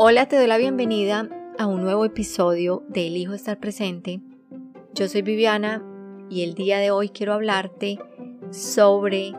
[0.00, 1.28] Hola, te doy la bienvenida
[1.58, 4.20] a un nuevo episodio de El Hijo Estar Presente.
[4.94, 5.84] Yo soy Viviana
[6.30, 7.98] y el día de hoy quiero hablarte
[8.52, 9.32] sobre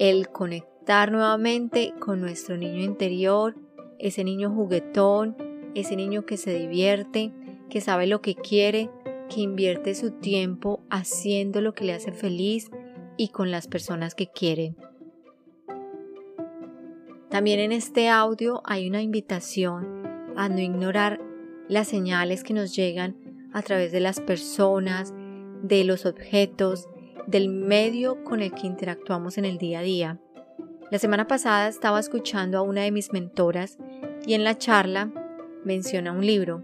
[0.00, 3.54] el conectar nuevamente con nuestro niño interior,
[4.00, 5.36] ese niño juguetón,
[5.76, 7.30] ese niño que se divierte,
[7.70, 8.90] que sabe lo que quiere,
[9.32, 12.72] que invierte su tiempo haciendo lo que le hace feliz
[13.16, 14.74] y con las personas que quiere.
[17.36, 21.20] También en este audio hay una invitación a no ignorar
[21.68, 23.14] las señales que nos llegan
[23.52, 25.12] a través de las personas,
[25.62, 26.88] de los objetos,
[27.26, 30.18] del medio con el que interactuamos en el día a día.
[30.90, 33.76] La semana pasada estaba escuchando a una de mis mentoras
[34.26, 35.12] y en la charla
[35.62, 36.62] menciona un libro.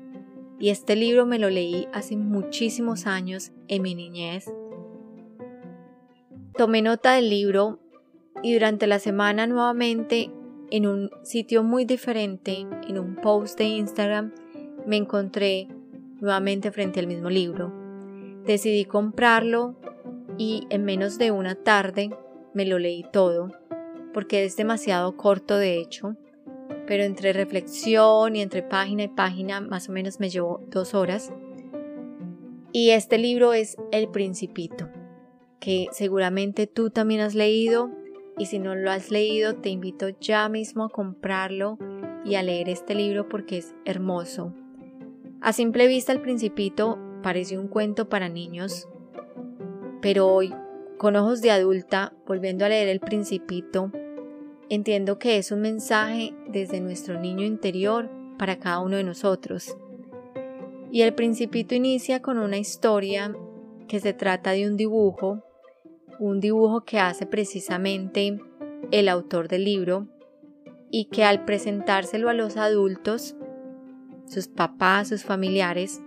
[0.58, 4.50] Y este libro me lo leí hace muchísimos años en mi niñez.
[6.56, 7.78] Tomé nota del libro
[8.42, 10.30] y durante la semana nuevamente
[10.72, 14.32] en un sitio muy diferente, en un post de Instagram,
[14.86, 15.68] me encontré
[16.18, 17.70] nuevamente frente al mismo libro.
[18.46, 19.76] Decidí comprarlo
[20.38, 22.08] y en menos de una tarde
[22.54, 23.50] me lo leí todo,
[24.14, 26.16] porque es demasiado corto de hecho,
[26.86, 31.30] pero entre reflexión y entre página y página más o menos me llevó dos horas.
[32.72, 34.88] Y este libro es El Principito,
[35.60, 37.90] que seguramente tú también has leído
[38.38, 41.78] y si no lo has leído te invito ya mismo a comprarlo
[42.24, 44.52] y a leer este libro porque es hermoso.
[45.40, 48.88] A simple vista el principito parece un cuento para niños,
[50.00, 50.54] pero hoy,
[50.98, 53.90] con ojos de adulta, volviendo a leer el principito,
[54.68, 59.76] entiendo que es un mensaje desde nuestro niño interior para cada uno de nosotros.
[60.90, 63.34] Y el principito inicia con una historia
[63.88, 65.42] que se trata de un dibujo
[66.18, 68.38] un dibujo que hace precisamente
[68.90, 70.08] el autor del libro
[70.90, 73.34] y que al presentárselo a los adultos,
[74.26, 76.02] sus papás, sus familiares,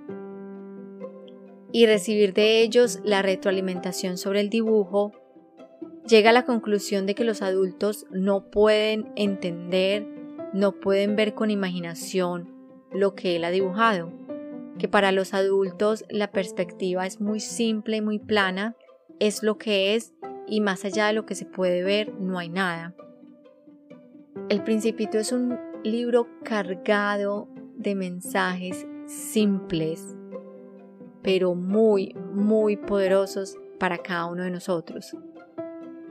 [1.72, 5.12] y recibir de ellos la retroalimentación sobre el dibujo,
[6.08, 10.08] llega a la conclusión de que los adultos no pueden entender,
[10.54, 12.54] no pueden ver con imaginación
[12.92, 14.14] lo que él ha dibujado,
[14.78, 18.76] que para los adultos la perspectiva es muy simple y muy plana
[19.20, 20.14] es lo que es
[20.48, 22.94] y más allá de lo que se puede ver no hay nada.
[24.50, 30.16] El Principito es un libro cargado de mensajes simples,
[31.22, 35.16] pero muy, muy poderosos para cada uno de nosotros.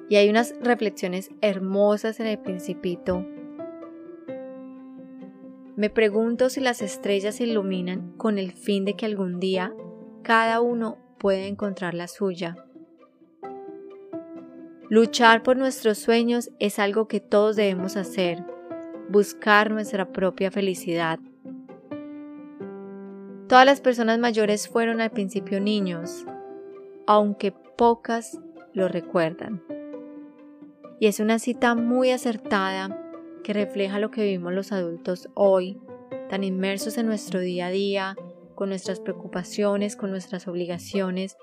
[0.09, 3.25] Y hay unas reflexiones hermosas en el Principito.
[5.77, 9.75] Me pregunto si las estrellas se iluminan con el fin de que algún día
[10.23, 12.57] cada uno pueda encontrar la suya
[14.91, 18.45] Luchar por nuestros sueños es algo que todos debemos hacer,
[19.09, 21.19] buscar nuestra propia felicidad.
[23.49, 26.27] Todas las personas mayores fueron al principio niños,
[27.07, 28.39] aunque pocas
[28.75, 29.63] lo recuerdan.
[31.01, 33.01] Y es una cita muy acertada
[33.43, 35.81] que refleja lo que vivimos los adultos hoy,
[36.29, 38.17] tan inmersos en nuestro día a día,
[38.55, 41.39] con nuestras preocupaciones, con nuestras obligaciones,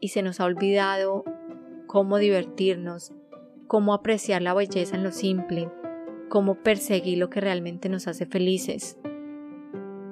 [0.00, 1.24] y se nos ha olvidado
[1.96, 3.14] cómo divertirnos,
[3.68, 5.70] cómo apreciar la belleza en lo simple,
[6.28, 8.98] cómo perseguir lo que realmente nos hace felices.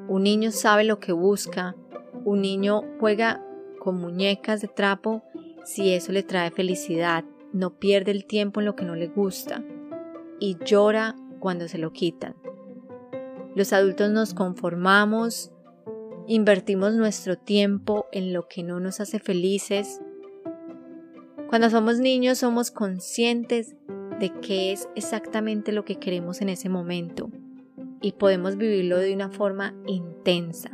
[0.09, 1.77] Un niño sabe lo que busca,
[2.25, 3.45] un niño juega
[3.81, 5.25] con muñecas de trapo
[5.63, 9.63] si eso le trae felicidad, no pierde el tiempo en lo que no le gusta
[10.41, 12.35] y llora cuando se lo quitan.
[13.55, 15.53] Los adultos nos conformamos,
[16.27, 20.01] invertimos nuestro tiempo en lo que no nos hace felices
[21.55, 23.77] cuando somos niños somos conscientes
[24.19, 27.31] de qué es exactamente lo que queremos en ese momento
[28.03, 30.73] y podemos vivirlo de una forma intensa.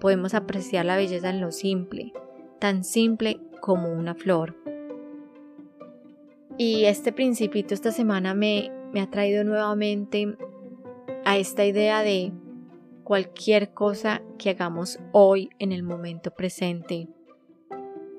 [0.00, 2.12] Podemos apreciar la belleza en lo simple,
[2.58, 4.56] tan simple como una flor.
[6.56, 10.36] Y este principito esta semana me, me ha traído nuevamente
[11.24, 12.32] a esta idea de
[13.04, 17.06] cualquier cosa que hagamos hoy en el momento presente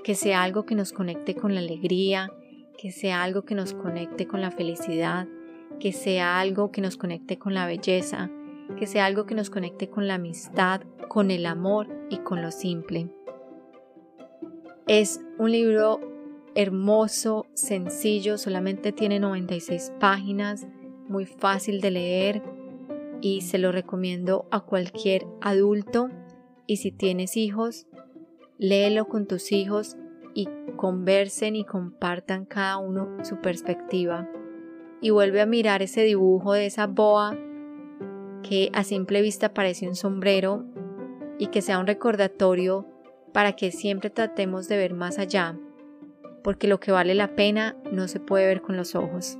[0.04, 2.31] que sea algo que nos conecte con la alegría,
[2.78, 5.28] que sea algo que nos conecte con la felicidad,
[5.80, 8.30] que sea algo que nos conecte con la belleza,
[8.78, 12.51] que sea algo que nos conecte con la amistad, con el amor y con lo
[12.51, 13.10] simple.
[14.88, 16.00] Es un libro
[16.56, 20.68] hermoso, sencillo, solamente tiene 96 páginas,
[21.07, 22.44] muy fácil de leer
[23.22, 26.10] y se lo recomiendo a cualquier adulto
[26.66, 27.88] y si tienes hijos,
[28.59, 29.97] léelo con tus hijos
[30.35, 34.29] y conversen y compartan cada uno su perspectiva.
[35.01, 37.35] Y vuelve a mirar ese dibujo de esa boa
[38.44, 40.65] que a simple vista parece un sombrero
[41.39, 42.85] y que sea un recordatorio
[43.33, 45.57] para que siempre tratemos de ver más allá,
[46.44, 49.38] porque lo que vale la pena no se puede ver con los ojos.